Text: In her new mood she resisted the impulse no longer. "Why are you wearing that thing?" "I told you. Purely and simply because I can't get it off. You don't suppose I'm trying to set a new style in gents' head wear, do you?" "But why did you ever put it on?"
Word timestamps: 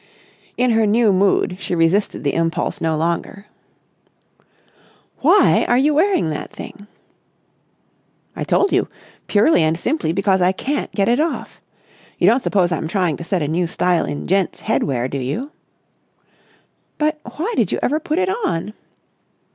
In 0.57 0.71
her 0.71 0.87
new 0.87 1.13
mood 1.13 1.57
she 1.59 1.75
resisted 1.75 2.23
the 2.23 2.33
impulse 2.33 2.81
no 2.81 2.97
longer. 2.97 3.45
"Why 5.19 5.63
are 5.67 5.77
you 5.77 5.93
wearing 5.93 6.31
that 6.31 6.51
thing?" 6.51 6.87
"I 8.35 8.43
told 8.43 8.71
you. 8.71 8.87
Purely 9.27 9.61
and 9.61 9.77
simply 9.77 10.11
because 10.11 10.41
I 10.41 10.53
can't 10.53 10.91
get 10.93 11.07
it 11.07 11.19
off. 11.19 11.61
You 12.17 12.25
don't 12.25 12.41
suppose 12.41 12.71
I'm 12.71 12.87
trying 12.87 13.15
to 13.17 13.23
set 13.23 13.43
a 13.43 13.47
new 13.47 13.67
style 13.67 14.05
in 14.05 14.25
gents' 14.25 14.61
head 14.61 14.81
wear, 14.81 15.07
do 15.07 15.19
you?" 15.19 15.51
"But 16.97 17.19
why 17.37 17.53
did 17.55 17.71
you 17.71 17.77
ever 17.83 17.99
put 17.99 18.17
it 18.17 18.27
on?" 18.43 18.73